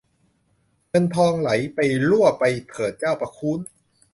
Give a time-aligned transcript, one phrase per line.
[0.87, 3.59] เงินทองไหลไปรั่วไปเถิดเจ้าประคู้น